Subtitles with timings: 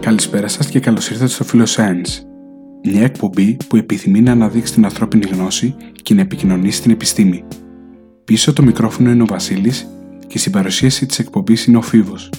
[0.00, 2.24] Καλησπέρα σας και καλώς ήρθατε στο Science,
[2.84, 7.44] μια εκπομπή που επιθυμεί να αναδείξει την ανθρώπινη γνώση και να επικοινωνήσει την επιστήμη.
[8.24, 9.88] Πίσω το μικρόφωνο είναι ο Βασίλης
[10.26, 12.30] και στην παρουσίαση της εκπομπής είναι ο Φίβος.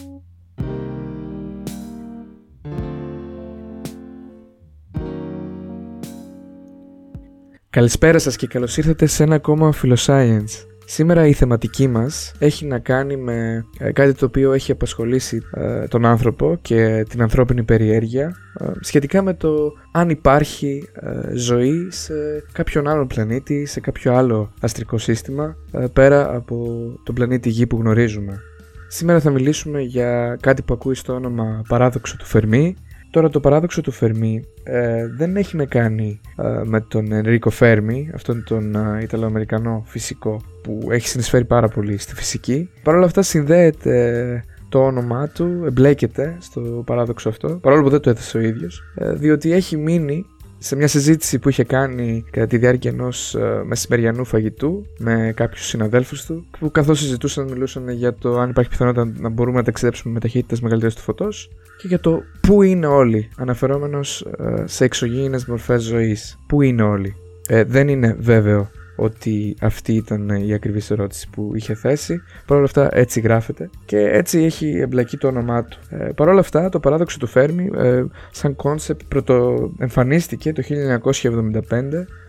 [7.69, 10.70] Καλησπέρα σας και καλώς ήρθατε σε ένα ακόμα Philoscience.
[10.93, 15.87] Σήμερα η θεματική μας έχει να κάνει με ε, κάτι το οποίο έχει απασχολήσει ε,
[15.87, 20.89] τον άνθρωπο και την ανθρώπινη περιέργεια ε, σχετικά με το αν υπάρχει
[21.33, 22.13] ζωή σε
[22.51, 25.55] κάποιον άλλο πλανήτη, σε κάποιο άλλο αστρικό σύστημα
[25.93, 26.65] πέρα από
[27.03, 28.39] τον πλανήτη Γη που γνωρίζουμε.
[28.87, 32.75] Σήμερα θα μιλήσουμε για κάτι που ακούει στο όνομα παράδοξο του Φερμή
[33.11, 38.09] Τώρα το παράδοξο του Φερμή ε, δεν έχει να κάνει ε, με τον Ενρίκο Φέρμι,
[38.13, 42.69] αυτόν τον ε, Ιταλοαμερικανό φυσικό που έχει συνεισφέρει πάρα πολύ στη φυσική.
[42.83, 48.09] Παρ' όλα αυτά συνδέεται το όνομά του, εμπλέκεται στο παράδοξο αυτό, παρόλο που δεν το
[48.09, 50.25] έθεσε ο ίδιος, ε, διότι έχει μείνει
[50.63, 55.65] σε μια συζήτηση που είχε κάνει κατά τη διάρκεια ενός uh, μεσημεριανού φαγητού με κάποιους
[55.65, 60.13] συναδέλφους του, που καθώς συζητούσαν, μιλούσαν για το αν υπάρχει πιθανότητα να μπορούμε να ταξιδέψουμε
[60.13, 65.45] με ταχύτητες μεγαλύτερες του φωτός και για το πού είναι όλοι, αναφερόμενος uh, σε εξωγήινες
[65.45, 66.39] μορφές ζωής.
[66.47, 67.15] Πού είναι όλοι.
[67.47, 72.21] Ε, δεν είναι βέβαιο ότι αυτή ήταν η ακριβής ερώτηση που είχε θέσει.
[72.45, 75.79] Παρ' όλα αυτά έτσι γράφεται και έτσι έχει εμπλακεί το όνομά του.
[75.89, 81.61] Ε, Παρ' όλα αυτά το παράδοξο του Φέρμι ε, σαν κόνσεπτ πρωτοεμφανίστηκε το 1975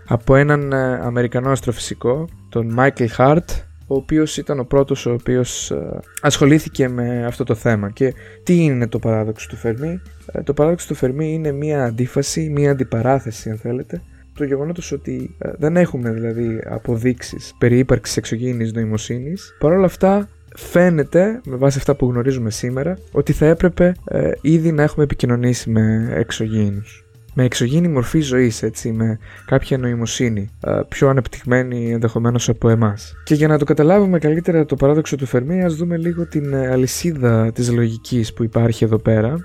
[0.06, 3.50] από έναν ε, Αμερικανό αστροφυσικό, τον Μάικλ Χάρτ,
[3.86, 7.90] ο οποίος ήταν ο πρώτος ο οποίος ε, ασχολήθηκε με αυτό το θέμα.
[7.90, 10.00] Και τι είναι το παράδοξο του Φερμί;
[10.32, 14.02] Ε, το παράδοξο του Φερμί είναι μία αντίφαση, μία αντιπαράθεση αν θέλετε,
[14.34, 21.40] το γεγονότος ότι ε, δεν έχουμε δηλαδή αποδείξεις περί ύπαρξης εξωγήινης νοημοσύνης, παρόλα αυτά φαίνεται,
[21.46, 26.08] με βάση αυτά που γνωρίζουμε σήμερα, ότι θα έπρεπε ε, ήδη να έχουμε επικοινωνήσει με
[26.14, 27.04] εξωγήινους.
[27.34, 33.14] Με εξωγήινη μορφή ζωής, έτσι, με κάποια νοημοσύνη, ε, πιο ανεπτυγμένη ενδεχομένως από εμάς.
[33.24, 37.52] Και για να το καταλάβουμε καλύτερα το παράδοξο του Φερμή, ας δούμε λίγο την αλυσίδα
[37.52, 39.36] της λογικής που υπάρχει εδώ πέρα.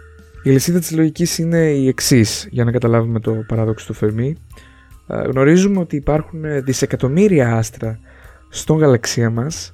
[0.43, 4.35] Η αλυσίδα της λογικής είναι η εξής για να καταλάβουμε το παράδοξο του Φερμή.
[5.07, 7.99] Ε, γνωρίζουμε ότι υπάρχουν δισεκατομμύρια άστρα
[8.49, 9.73] στον γαλαξία μας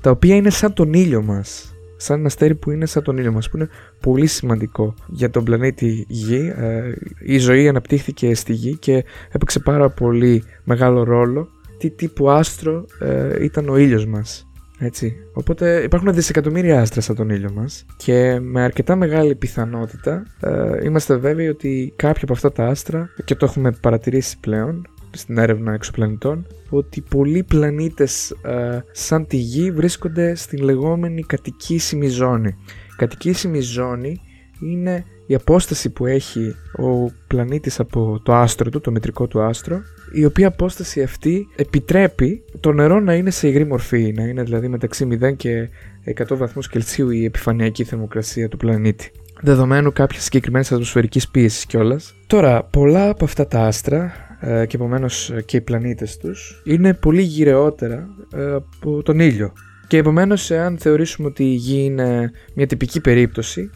[0.00, 1.72] τα οποία είναι σαν τον ήλιο μας
[2.02, 3.68] σαν ένα αστέρι που είναι σαν τον ήλιο μας που είναι
[4.00, 6.52] πολύ σημαντικό για τον πλανήτη Γη.
[6.56, 11.48] Ε, η ζωή αναπτύχθηκε στη Γη και έπαιξε πάρα πολύ μεγάλο ρόλο.
[11.78, 14.51] Τι τύπου άστρο ε, ήταν ο ήλιος μας
[14.84, 15.16] έτσι.
[15.32, 21.16] Οπότε υπάρχουν δισεκατομμύρια άστρα σαν τον ήλιο μας και με αρκετά μεγάλη πιθανότητα ε, είμαστε
[21.16, 26.46] βέβαιοι ότι κάποια από αυτά τα άστρα και το έχουμε παρατηρήσει πλέον στην έρευνα εξωπλανητών
[26.70, 32.56] ότι πολλοί πλανήτες ε, σαν τη Γη βρίσκονται στην λεγόμενη κατοικήσιμη ζώνη.
[32.96, 34.20] κατοικήσιμη ζώνη
[34.60, 39.82] είναι η απόσταση που έχει ο πλανήτης από το άστρο του, το μετρικό του άστρο,
[40.12, 44.68] η οποία απόσταση αυτή επιτρέπει το νερό να είναι σε υγρή μορφή, να είναι δηλαδή
[44.68, 45.68] μεταξύ 0 και
[46.16, 49.10] 100 βαθμούς Κελσίου η επιφανειακή θερμοκρασία του πλανήτη.
[49.40, 52.14] Δεδομένου κάποιας συγκεκριμένης ατμοσφαιρικής πίεσης κιόλας.
[52.26, 57.22] Τώρα, πολλά από αυτά τα άστρα ε, και επομένως και οι πλανήτες τους είναι πολύ
[57.22, 59.52] γυρεότερα ε, από τον ήλιο.
[59.86, 63.70] Και επομένως, εάν θεωρήσουμε ότι η Γη είναι μια τυπική περίπτωση,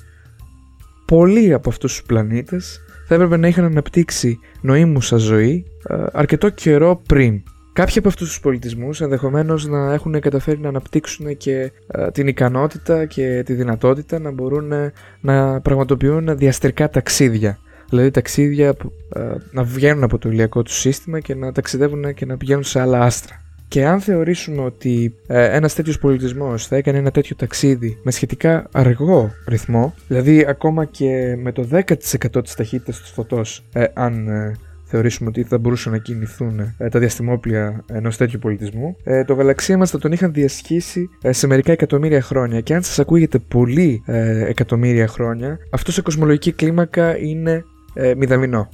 [1.07, 7.03] πολλοί από αυτούς τους πλανήτες θα έπρεπε να είχαν αναπτύξει νοήμουσα ζωή ε, αρκετό καιρό
[7.09, 7.43] πριν.
[7.73, 13.07] Κάποιοι από αυτούς τους πολιτισμούς ενδεχομένως να έχουν καταφέρει να αναπτύξουν και ε, την ικανότητα
[13.07, 14.73] και τη δυνατότητα να μπορούν
[15.21, 17.59] να πραγματοποιούν διαστρικά ταξίδια.
[17.89, 22.27] Δηλαδή ταξίδια που ε, να βγαίνουν από το ηλιακό τους σύστημα και να ταξιδεύουν και
[22.27, 23.46] να πηγαίνουν σε άλλα άστρα.
[23.69, 28.69] Και αν θεωρήσουμε ότι ε, ένας τέτοιος πολιτισμός θα έκανε ένα τέτοιο ταξίδι με σχετικά
[28.73, 34.57] αργό ρυθμό, δηλαδή ακόμα και με το 10% της ταχύτητας του φωτός, ε, αν ε,
[34.87, 39.79] θεωρήσουμε ότι θα μπορούσαν να κινηθούν ε, τα διαστημόπλια ενός τέτοιου πολιτισμού, ε, το γαλαξία
[39.79, 42.61] μας θα τον είχαν διασχίσει ε, σε μερικά εκατομμύρια χρόνια.
[42.61, 44.03] Και αν σας ακούγεται πολύ
[44.47, 47.65] εκατομμύρια χρόνια, αυτό σε κοσμολογική κλίμακα είναι
[48.17, 48.69] μηδαμινό.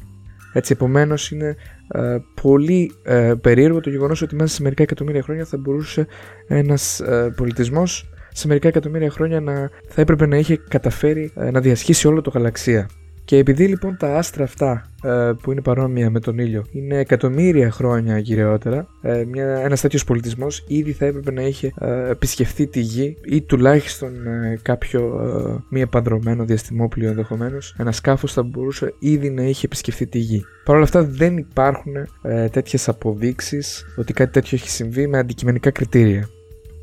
[0.53, 1.57] Έτσι, επομένως είναι
[1.89, 6.07] ε, πολύ ε, περίεργο το γεγονός ότι μέσα σε μερικά εκατομμύρια χρόνια θα μπορούσε
[6.47, 11.61] ένας ε, πολιτισμός σε μερικά εκατομμύρια χρόνια να, θα έπρεπε να είχε καταφέρει ε, να
[11.61, 12.89] διασχίσει όλο το γαλαξία.
[13.25, 17.71] Και επειδή λοιπόν τα άστρα αυτά ε, που είναι παρόμοια με τον ήλιο είναι εκατομμύρια
[17.71, 22.81] χρόνια γυρεότερα, ε, μια, ένας τέτοιος πολιτισμός ήδη θα έπρεπε να είχε ε, επισκεφθεί τη
[22.81, 25.21] γη ή τουλάχιστον ε, κάποιο
[25.69, 27.75] μη επανδρομένο διαστημόπλιο ενδεχομένως.
[27.79, 30.45] Ένα σκάφος θα μπορούσε ήδη να είχε επισκεφθεί τη γη.
[30.65, 31.93] Παρ' όλα αυτά δεν υπάρχουν
[32.23, 36.29] ε, τέτοιες αποδείξεις ότι κάτι τέτοιο έχει συμβεί με αντικειμενικά κριτήρια.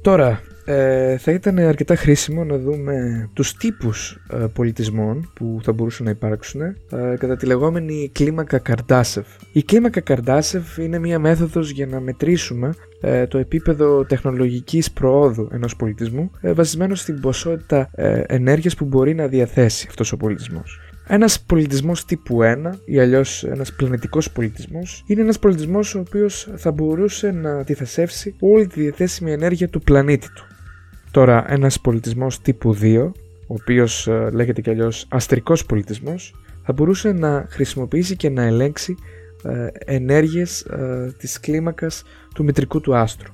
[0.01, 6.05] Τώρα, ε, θα ήταν αρκετά χρήσιμο να δούμε τους τύπους ε, πολιτισμών που θα μπορούσαν
[6.05, 6.75] να υπάρξουν ε,
[7.17, 9.27] κατά τη λεγόμενη κλίμακα Καρντάσεφ.
[9.51, 15.75] Η κλίμακα Καρντάσεφ είναι μια μέθοδος για να μετρήσουμε ε, το επίπεδο τεχνολογικής προόδου ενός
[15.75, 17.89] πολιτισμού βασισμένο στην ποσότητα
[18.27, 20.79] ενέργειας που μπορεί να διαθέσει αυτός ο πολιτισμός.
[21.07, 26.71] Ένας πολιτισμός τύπου 1 ή αλλιώς ένας πλανητικός πολιτισμός είναι ένας πολιτισμός ο οποίος θα
[26.71, 30.48] μπορούσε να αντιθεσεύσει όλη τη διαθέσιμη ενέργεια του πλανήτη του.
[31.11, 33.11] Τώρα ένας πολιτισμός τύπου 2,
[33.47, 38.95] ο οποίος ε, λέγεται κι αλλιώς αστρικός πολιτισμός, θα μπορούσε να χρησιμοποιήσει και να ελέγξει
[39.43, 42.03] ε, ενέργειες ε, της κλίμακας
[42.33, 43.33] του μητρικού του άστρου.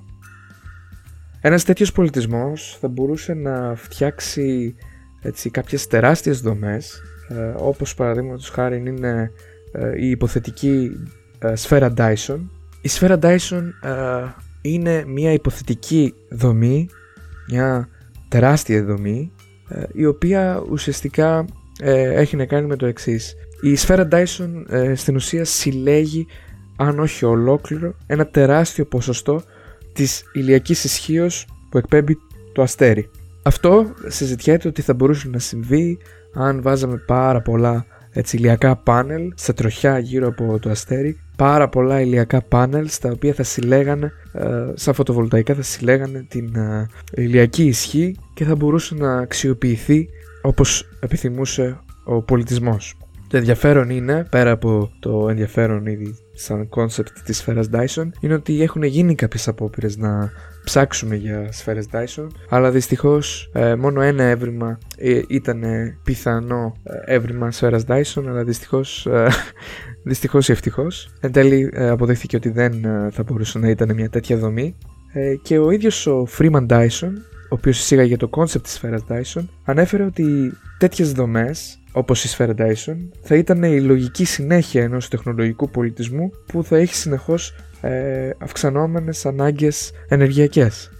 [1.41, 4.75] Ένας τέτοιος πολιτισμός θα μπορούσε να φτιάξει
[5.21, 9.31] έτσι, κάποιες τεράστιες δομές ε, όπως παραδείγματος χάρη είναι
[9.71, 10.91] ε, η υποθετική
[11.39, 12.39] ε, σφαίρα Dyson.
[12.81, 13.63] Η σφαίρα Dyson
[14.61, 16.89] είναι μια υποθετική δομή,
[17.49, 17.87] μια
[18.27, 19.31] τεράστια δομή,
[19.93, 21.45] η οποία ουσιαστικά
[21.81, 23.35] έχει να κάνει με το εξής.
[23.61, 24.49] Η σφαίρα Dyson
[24.95, 26.27] στην ουσία συλλέγει,
[26.77, 29.41] αν όχι ολόκληρο, ένα τεράστιο ποσοστό
[29.93, 32.17] της ηλιακής ισχύως που εκπέμπει
[32.53, 33.09] το αστέρι.
[33.43, 35.97] Αυτό συζητιέται ότι θα μπορούσε να συμβεί
[36.33, 37.85] αν βάζαμε πάρα πολλά
[38.17, 43.33] έτσι, ηλιακά πάνελ σε τροχιά γύρω από το αστέρι, πάρα πολλά ηλιακά πάνελ στα οποία
[43.33, 49.17] θα συλλέγανε, ε, σαν φωτοβολταϊκά θα συλλέγανε την ε, ηλιακή ισχύ και θα μπορούσε να
[49.17, 50.07] αξιοποιηθεί
[50.41, 52.95] όπως επιθυμούσε ο πολιτισμός.
[53.27, 58.61] Το ενδιαφέρον είναι, πέρα από το ενδιαφέρον ήδη σαν concept της σφαίρας Dyson, είναι ότι
[58.61, 60.31] έχουν γίνει κάποιες απόπειρες να
[60.63, 65.63] ψάξουμε για σφαίρες Dyson, αλλά δυστυχώς ε, μόνο ένα έβριμα ε, ήταν
[66.03, 69.27] πιθανό ε, έβριμα σφαίρας Dyson, αλλά δυστυχώς, ε,
[70.03, 71.09] δυστυχώς ή ευτυχώς.
[71.19, 72.81] Εν τέλει αποδείχθηκε ότι δεν
[73.11, 74.75] θα μπορούσε να ήταν μια τέτοια δομή
[75.41, 77.11] και ο ίδιος ο Freeman Dyson,
[77.49, 82.53] ο οποίος εισήγαγε το concept της σφαίρας Dyson, ανέφερε ότι τέτοιες δομές όπως η σφαίρα
[82.57, 89.25] Dyson, θα ήταν η λογική συνέχεια ενός τεχνολογικού πολιτισμού που θα έχει συνεχώς ε, αυξανόμενες
[89.25, 90.91] ανάγκες ενεργειακές.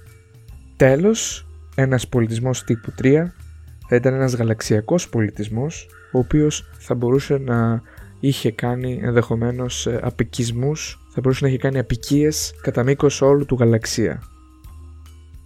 [0.76, 3.26] Τέλος, ένας πολιτισμός τύπου 3
[3.88, 7.82] θα ήταν ένας γαλαξιακός πολιτισμός, ο οποίος θα μπορούσε να
[8.20, 13.56] είχε κάνει ενδεχομένως ε, απικισμούς, θα μπορούσε να έχει κάνει απικίες κατά μήκος όλου του
[13.60, 14.22] γαλαξία.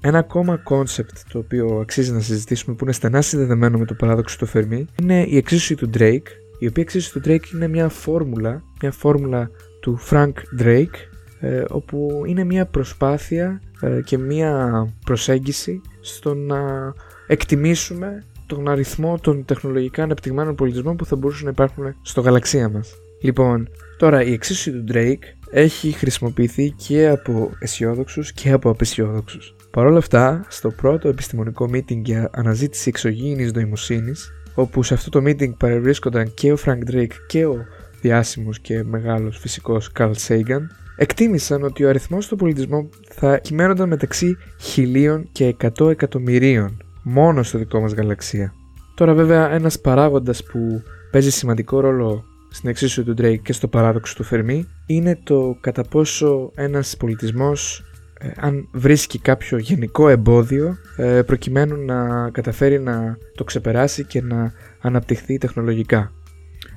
[0.01, 4.37] Ένα ακόμα κόνσεπτ το οποίο αξίζει να συζητήσουμε που είναι στενά συνδεδεμένο με το παράδοξο
[4.37, 6.27] του Fermi είναι η εξίσωση του Drake,
[6.59, 9.49] η οποία εξίσωση του Drake είναι μια φόρμουλα, μια φόρμουλα
[9.81, 10.95] του Frank Drake,
[11.39, 16.93] ε, όπου είναι μια προσπάθεια ε, και μια προσέγγιση στο να
[17.27, 22.93] εκτιμήσουμε τον αριθμό των τεχνολογικά ανεπτυγμένων πολιτισμών που θα μπορούσαν να υπάρχουν στο γαλαξία μας.
[23.21, 29.55] Λοιπόν, τώρα η εξίσωση του Drake έχει χρησιμοποιηθεί και από αισιόδοξους και από απεσιόδοξους.
[29.71, 35.21] Παρ' όλα αυτά, στο πρώτο επιστημονικό meeting για αναζήτηση εξωγήινης νοημοσύνης, όπου σε αυτό το
[35.25, 37.65] meeting παρευρίσκονταν και ο Frank Drake και ο
[38.01, 40.61] διάσημος και μεγάλος φυσικός Carl Sagan,
[40.95, 47.57] εκτίμησαν ότι ο αριθμός των πολιτισμών θα κυμαίνονταν μεταξύ χιλίων και εκατό εκατομμυρίων μόνο στο
[47.57, 48.53] δικό μας γαλαξία.
[48.95, 54.15] Τώρα βέβαια ένας παράγοντας που παίζει σημαντικό ρόλο στην εξίσωση του Drake και στο παράδοξο
[54.15, 57.88] του Fermi είναι το κατά πόσο ένας πολιτισμός ε,
[58.35, 65.37] αν βρίσκει κάποιο γενικό εμπόδιο ε, προκειμένου να καταφέρει να το ξεπεράσει και να αναπτυχθεί
[65.37, 66.11] τεχνολογικά.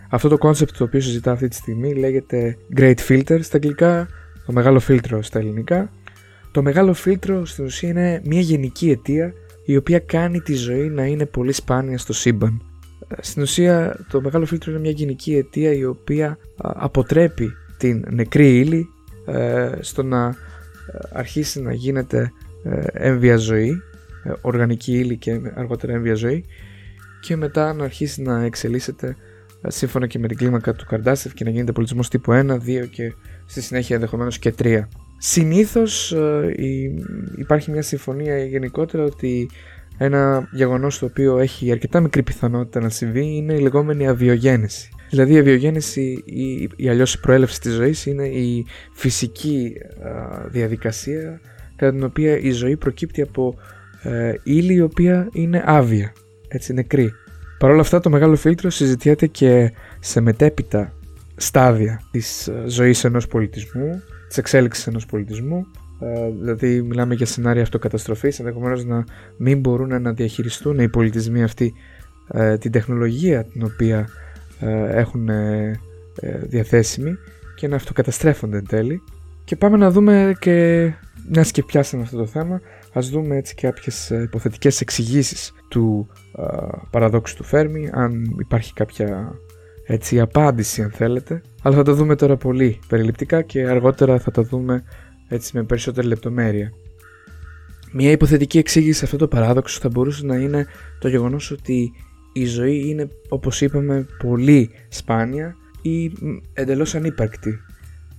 [0.08, 4.08] Αυτό το concept το οποίο συζητά αυτή τη στιγμή λέγεται Great Filter στα αγγλικά,
[4.46, 5.90] το μεγάλο φίλτρο στα ελληνικά.
[6.50, 9.32] Το μεγάλο φίλτρο στην ουσία είναι μια γενική αιτία
[9.64, 12.62] η οποία κάνει τη ζωή να είναι πολύ σπάνια στο σύμπαν.
[13.08, 18.58] Ε, στην ουσία το μεγάλο φίλτρο είναι μια γενική αιτία η οποία αποτρέπει την νεκρή
[18.58, 18.86] ύλη
[19.80, 20.36] στο να
[21.12, 22.32] αρχίσει να γίνεται
[22.64, 23.82] ε, έμβια ζωή,
[24.24, 26.44] ε, οργανική ύλη και αργότερα έμβια ζωή
[27.20, 29.16] και μετά να αρχίσει να εξελίσσεται
[29.62, 32.86] ε, σύμφωνα και με την κλίμακα του Καρντάσεφ και να γίνεται πολιτισμός τύπου 1, 2
[32.90, 33.12] και
[33.46, 34.82] στη συνέχεια ενδεχομένως και 3.
[35.18, 36.14] Συνήθως
[37.36, 39.50] υπάρχει μια συμφωνία γενικότερα ότι
[39.98, 44.88] ένα γεγονός το οποίο έχει αρκετά μικρή πιθανότητα να συμβεί είναι η λεγόμενη αβιογένεση.
[45.12, 49.72] Δηλαδή η αβιογέννηση ή, ή αλλιώς η προέλευση της ζωής είναι η φυσική
[50.48, 51.40] διαδικασία
[51.76, 53.54] κατά την οποία η ζωή προκύπτει από
[54.02, 56.12] ε, ύλη η οποία είναι άβια,
[56.48, 57.12] έτσι νεκρή.
[57.58, 60.92] Παρ' όλα αυτά το μεγάλο φίλτρο συζητιέται και σε μετέπειτα
[61.36, 65.66] στάδια της ε, ζωής ενός πολιτισμού, της εξέλιξης ενός πολιτισμού,
[66.00, 69.04] ε, δηλαδή μιλάμε για σενάρια αυτοκαταστροφής, ενδεχομένως να
[69.36, 71.74] μην μπορούν να διαχειριστούν οι πολιτισμοί αυτοί
[72.32, 74.06] ε, την τεχνολογία την οποία ε,
[74.70, 75.80] έχουν ε,
[76.20, 77.16] ε, διαθέσιμοι
[77.54, 79.02] και να αυτοκαταστρέφονται εν τέλει.
[79.44, 80.82] Και πάμε να δούμε και,
[81.28, 82.60] μια και πιάσαμε αυτό το θέμα,
[82.92, 86.08] ας δούμε έτσι κάποιες υποθετικές εξηγήσεις του
[86.90, 89.34] παραδόξου του Φέρμη, αν υπάρχει κάποια
[89.86, 91.42] έτσι απάντηση αν θέλετε.
[91.62, 94.84] Αλλά θα το δούμε τώρα πολύ περιληπτικά και αργότερα θα το δούμε
[95.28, 96.72] έτσι με περισσότερη λεπτομέρεια.
[97.92, 100.66] Μια υποθετική εξήγηση σε αυτό το παράδοξο θα μπορούσε να είναι
[100.98, 101.92] το γεγονός ότι
[102.32, 106.12] η ζωή είναι όπως είπαμε πολύ σπάνια ή
[106.52, 107.58] εντελώς ανύπαρκτη.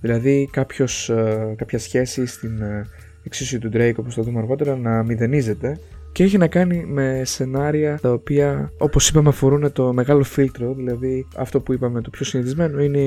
[0.00, 2.86] Δηλαδή κάποιος, ε, κάποια σχέση στην ε,
[3.22, 5.78] εξίσου του Drake όπως θα δούμε αργότερα να μηδενίζεται
[6.12, 11.26] και έχει να κάνει με σενάρια τα οποία όπως είπαμε αφορούν το μεγάλο φίλτρο δηλαδή
[11.36, 12.98] αυτό που είπαμε το πιο συνηθισμένο είναι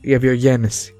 [0.00, 0.94] η αβιογένεση.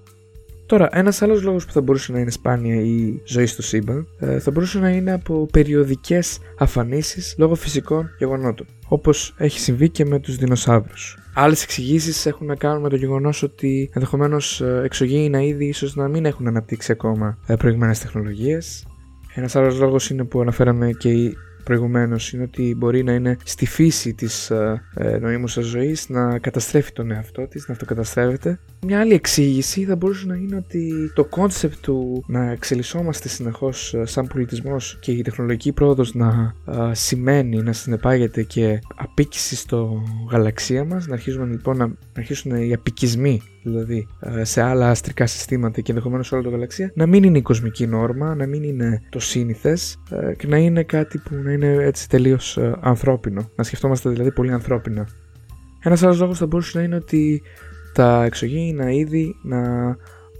[0.66, 4.38] Τώρα, ένας άλλος λόγος που θα μπορούσε να είναι σπάνια η ζωή στο σύμπαν ε,
[4.38, 10.18] θα μπορούσε να είναι από περιοδικές αφανίσεις λόγω φυσικών γεγονότων, όπως έχει συμβεί και με
[10.18, 11.18] τους δεινοσαύρους.
[11.35, 16.08] Άλλες εξηγήσεις έχουν να κάνουν με το γεγονός ότι ενδεχομένως ε, εξωγήινα είδη ίσως να
[16.08, 18.87] μην έχουν αναπτύξει ακόμα ε, προηγμένες τεχνολογίες.
[19.35, 23.66] Ένας άλλος λόγος είναι που αναφέραμε και οι προηγουμένως είναι ότι μπορεί να είναι στη
[23.66, 28.58] φύση της ε, ε νοήμουσας ζωής να καταστρέφει τον εαυτό της, να αυτοκαταστρέφεται.
[28.87, 34.04] Μια άλλη εξήγηση θα μπορούσε να είναι ότι το κόνσεπτ του να εξελισσόμαστε συνεχώς ε,
[34.04, 40.85] σαν πολιτισμός και η τεχνολογική πρόοδος να ε, σημαίνει, να συνεπάγεται και αποίκηση στο γαλαξία
[40.85, 45.80] μας, να αρχίζουμε λοιπόν να, να αρχίσουν οι αποικισμοί δηλαδή ε, σε άλλα αστρικά συστήματα
[45.80, 49.02] και ενδεχομένως σε όλη τη γαλαξία, να μην είναι η κοσμική νόρμα, να μην είναι
[49.08, 53.50] το σύνηθες ε, και να είναι κάτι που να είναι έτσι τελείως ε, ανθρώπινο.
[53.56, 55.08] Να σκεφτόμαστε δηλαδή πολύ ανθρώπινα.
[55.82, 57.42] Ένας άλλος λόγος θα μπορούσε να είναι ότι
[57.92, 59.61] τα εξωγήινα είδη να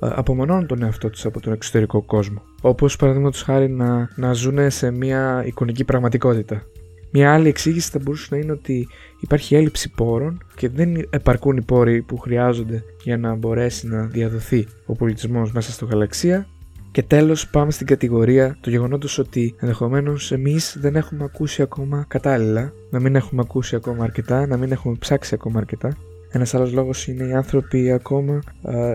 [0.00, 2.42] απομονώνουν τον εαυτό τους από τον εξωτερικό κόσμο.
[2.61, 6.62] Όπως παραδείγματος χάρη να, να ζουν σε μια εικονική πραγματικότητα.
[7.11, 8.89] Μια άλλη εξήγηση θα μπορούσε να είναι ότι
[9.21, 14.67] υπάρχει έλλειψη πόρων και δεν επαρκούν οι πόροι που χρειάζονται για να μπορέσει να διαδοθεί
[14.87, 16.47] ο πολιτισμός μέσα στο γαλαξία
[16.91, 22.73] και τέλος πάμε στην κατηγορία του γεγονότος ότι ενδεχομένως εμείς δεν έχουμε ακούσει ακόμα κατάλληλα,
[22.91, 25.97] να μην έχουμε ακούσει ακόμα αρκετά, να μην έχουμε ψάξει ακόμα αρκετά.
[26.31, 28.43] Ένας άλλος λόγος είναι οι άνθρωποι ακόμα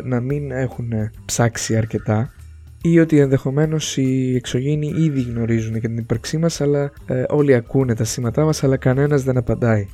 [0.04, 0.92] να μην έχουν
[1.26, 2.34] ψάξει αρκετά
[2.82, 7.96] ή ότι ενδεχομένως οι εξωγήινοι ήδη γνωρίζουν για την ύπαρξή μας, αλλά ε, όλοι ακούνε
[7.96, 9.88] τα σήματά μας, αλλά κανένας δεν απαντάει.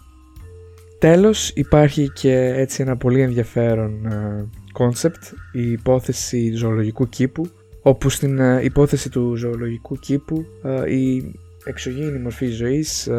[1.00, 4.08] Τέλος υπάρχει και έτσι ένα πολύ ενδιαφέρον
[4.72, 7.50] κόνσεπτ, η υπόθεση ζωολογικού κήπου,
[7.82, 13.10] όπου στην ε, υπόθεση του ζωολογικού κήπου ε, η εξωγήινη μορφή ζωής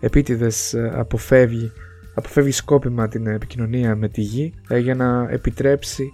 [0.00, 1.72] επίτηδες αποφεύγει
[2.16, 6.12] αποφεύγει σκόπιμα την επικοινωνία με τη γη για να επιτρέψει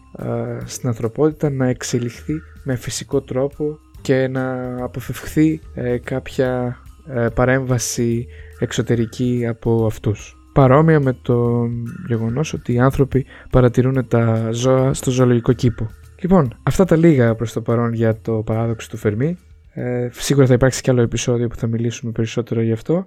[0.65, 8.27] στην ανθρωπότητα να εξελιχθεί με φυσικό τρόπο και να αποφευχθεί ε, κάποια ε, παρέμβαση
[8.59, 10.37] εξωτερική από αυτούς.
[10.53, 11.67] Παρόμοια με το
[12.07, 15.91] γεγονός ότι οι άνθρωποι παρατηρούν τα ζώα στο ζωολογικό κήπο.
[16.21, 19.39] Λοιπόν, αυτά τα λίγα προς το παρόν για το παράδοξο του Φερμή.
[19.73, 23.07] Ε, σίγουρα θα υπάρξει κι άλλο επεισόδιο που θα μιλήσουμε περισσότερο γι' αυτό.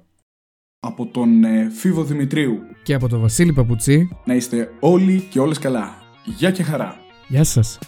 [0.87, 5.59] Από τον ε, Φίβο Δημητρίου και από τον Βασίλη Παπουτσί να είστε όλοι και όλες
[5.59, 5.93] καλά.
[6.25, 6.95] Γεια και χαρά.
[7.27, 7.79] Γεια σας.